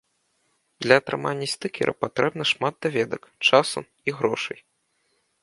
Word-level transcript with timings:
Для 0.85 0.95
атрымання 1.01 1.47
стыкера 1.55 1.91
патрэбна 2.05 2.43
шмат 2.53 2.73
даведак, 2.87 3.23
часу 3.51 3.79
і 4.09 4.19
грошай. 4.23 4.59